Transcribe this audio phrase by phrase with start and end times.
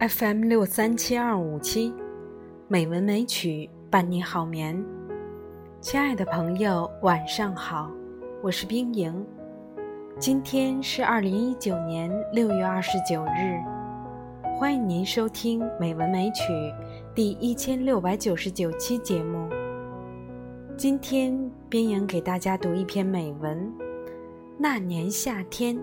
[0.00, 1.92] FM 六三七二五七，
[2.68, 4.80] 美文美曲伴你好眠。
[5.80, 7.90] 亲爱的朋友，晚上好，
[8.40, 9.26] 我是冰莹。
[10.16, 13.58] 今天是二零一九年六月二十九日，
[14.56, 16.44] 欢迎您收听《美文美曲》
[17.12, 19.48] 第一千六百九十九期节目。
[20.76, 21.36] 今天，
[21.68, 23.58] 冰莹给大家读一篇美文，
[24.56, 25.76] 《那年夏天》。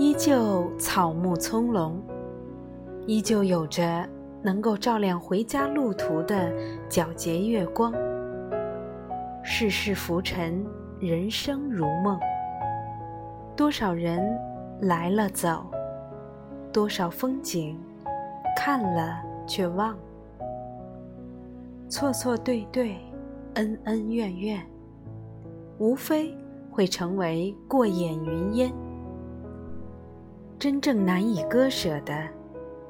[0.00, 1.92] 依旧草木葱茏，
[3.06, 4.08] 依旧有着
[4.40, 6.50] 能够照亮回家路途的
[6.88, 7.92] 皎洁月光。
[9.42, 10.64] 世事浮沉，
[10.98, 12.18] 人生如梦。
[13.54, 14.26] 多少人
[14.80, 15.66] 来了走，
[16.72, 17.78] 多少风景
[18.56, 19.94] 看了却忘，
[21.90, 22.96] 错错对对，
[23.56, 24.66] 恩恩怨怨，
[25.76, 26.34] 无非。
[26.72, 28.72] 会成为过眼云烟。
[30.60, 32.28] 真正难以割舍的，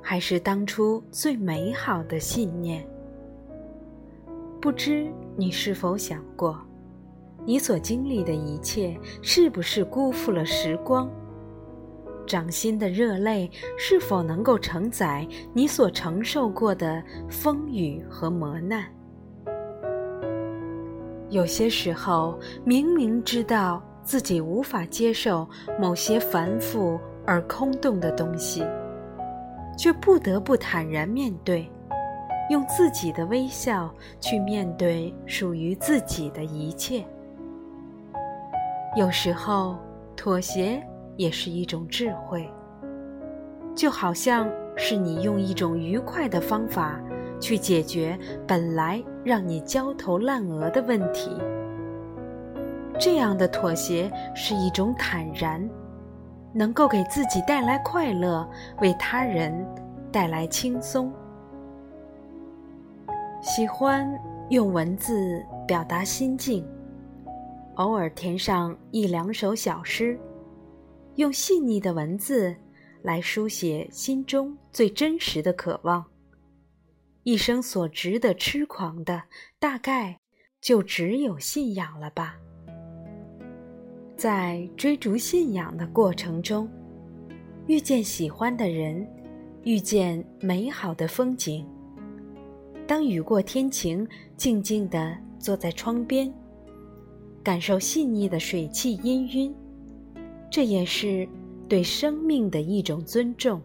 [0.00, 2.86] 还是当初最美好的信念。
[4.60, 6.56] 不知你是否想过，
[7.44, 11.10] 你所经历的一切，是不是辜负了时光？
[12.24, 18.84] 掌心的热泪，是否能够承载你所承受过的风雨和磨难？
[21.30, 25.48] 有些时候，明明知道自己无法接受
[25.80, 28.64] 某些繁复而空洞的东西，
[29.76, 31.68] 却不得不坦然面对，
[32.50, 37.04] 用自己的微笑去面对属于自己的一切。
[38.96, 39.76] 有时候，
[40.16, 40.80] 妥协
[41.16, 42.48] 也是一种智慧，
[43.74, 47.00] 就好像是你用一种愉快的方法。
[47.38, 51.30] 去解决本来让你焦头烂额的问题，
[52.98, 55.62] 这样的妥协是一种坦然，
[56.56, 58.48] 能够给自己带来快乐，
[58.80, 59.54] 为他人
[60.10, 61.12] 带来轻松。
[63.42, 64.10] 喜欢
[64.48, 66.66] 用文字表达心境，
[67.74, 70.18] 偶尔填上一两首小诗，
[71.16, 72.56] 用细腻的文字
[73.02, 76.02] 来书写心中最真实的渴望。
[77.22, 79.24] 一生所值得痴狂的，
[79.58, 80.20] 大概
[80.60, 82.36] 就只有信仰了吧。
[84.16, 86.66] 在追逐信仰的过程中，
[87.66, 89.06] 遇见喜欢的人，
[89.62, 91.66] 遇见美好的风景。
[92.86, 96.32] 当雨过天晴，静静地坐在窗边，
[97.42, 99.52] 感受细腻的水汽氤氲，
[100.50, 101.28] 这也是
[101.68, 103.60] 对生命的一种尊重。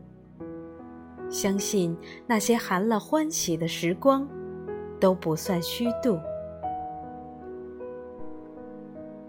[1.30, 1.96] 相信
[2.28, 4.28] 那些含了欢喜的时光，
[5.00, 6.20] 都不算虚度。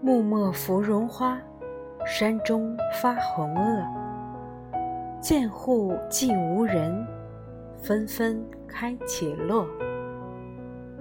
[0.05, 1.41] 木末芙蓉花，
[2.05, 3.81] 山中发红萼。
[5.21, 7.07] 见户寂无人，
[7.81, 9.65] 纷纷开且落。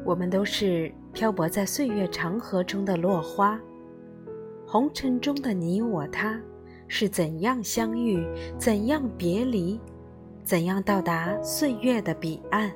[0.04, 3.60] 我们都是漂泊在岁月长河中的落花，
[4.64, 6.40] 红尘中的你我他，
[6.86, 8.24] 是怎样相遇，
[8.56, 9.80] 怎样别离？
[10.44, 12.70] 怎样到达岁月的彼岸？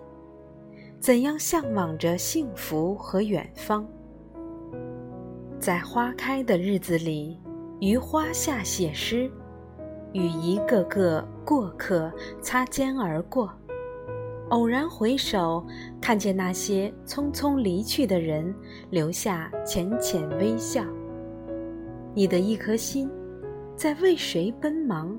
[0.98, 3.86] 怎样向往着幸福和远方？
[5.58, 7.40] 在花开的日子里，
[7.80, 9.30] 于花下写诗，
[10.12, 13.50] 与一个个过客擦肩而过。
[14.50, 15.64] 偶然回首，
[16.00, 18.54] 看见那些匆匆离去的人，
[18.90, 20.84] 留下浅浅微笑。
[22.14, 23.10] 你的一颗心，
[23.74, 25.18] 在为谁奔忙？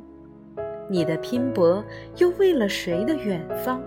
[0.90, 1.84] 你的拼搏
[2.18, 3.82] 又为了谁的远方？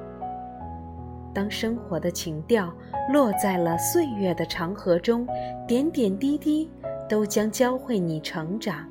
[1.32, 2.72] 当生活的情调
[3.12, 5.26] 落在了岁月的长河中，
[5.66, 6.68] 点点滴滴
[7.08, 8.86] 都将教会你成长。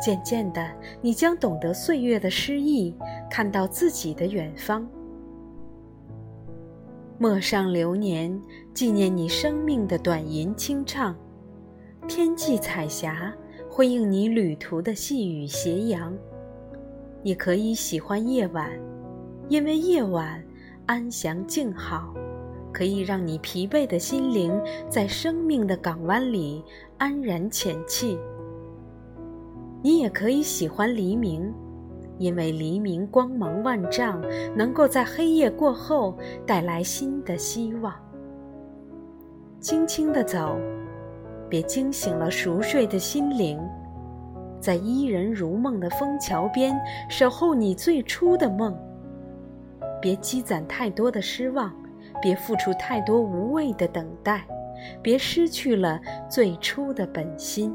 [0.00, 0.68] 渐渐的，
[1.00, 2.94] 你将懂得岁月的诗意，
[3.30, 4.84] 看到自己的远方。
[7.18, 8.40] 陌上流年，
[8.74, 11.14] 纪念你生命的短吟清唱；
[12.08, 13.32] 天际彩霞，
[13.70, 16.12] 辉映你旅途的细雨斜阳。
[17.22, 18.68] 你可以喜欢夜晚，
[19.48, 20.42] 因为夜晚
[20.92, 22.12] 安详静好，
[22.70, 24.52] 可以让你疲惫的心灵
[24.90, 26.62] 在生命的港湾里
[26.98, 28.18] 安然潜憩。
[29.82, 31.50] 你也可以喜欢黎明，
[32.18, 34.20] 因为黎明光芒万丈，
[34.54, 36.14] 能够在黑夜过后
[36.46, 37.94] 带来新的希望。
[39.60, 40.58] 轻轻地走，
[41.48, 43.58] 别惊醒了熟睡的心灵。
[44.60, 46.78] 在伊人如梦的枫桥边，
[47.08, 48.78] 守候你最初的梦。
[50.02, 51.72] 别积攒太多的失望，
[52.20, 54.44] 别付出太多无谓的等待，
[55.00, 57.74] 别失去了最初的本心。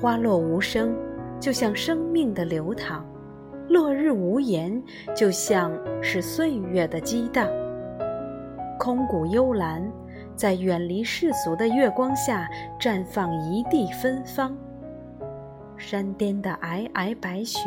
[0.00, 0.96] 花落无声，
[1.38, 3.04] 就像生命的流淌；
[3.68, 4.82] 落日无言，
[5.14, 5.70] 就像
[6.02, 7.46] 是岁月的激荡。
[8.78, 9.92] 空谷幽兰，
[10.34, 12.48] 在远离世俗的月光下
[12.80, 14.56] 绽放一地芬芳。
[15.78, 17.60] 山巅的皑皑白雪，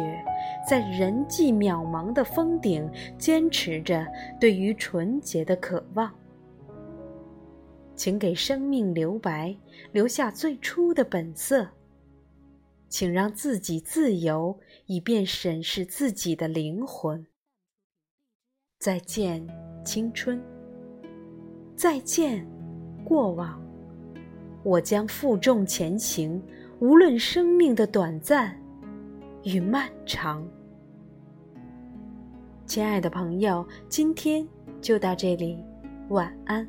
[0.69, 2.88] 在人迹渺茫的峰顶，
[3.18, 4.06] 坚持着
[4.40, 6.13] 对于纯洁的渴望。
[7.96, 9.56] 请给生命留白，
[9.92, 11.68] 留下最初的本色。
[12.90, 17.25] 请让自己自由，以便审视自己的灵魂。
[18.80, 19.48] 再见，
[19.86, 20.44] 青春。
[21.75, 22.46] 再见，
[23.06, 23.62] 过往。
[24.64, 26.42] 我将负重前行。
[26.81, 28.60] 无论生命的短暂
[29.44, 30.44] 与漫长，
[32.66, 34.44] 亲爱的朋友，今天
[34.81, 35.63] 就到这里，
[36.10, 36.68] 晚安。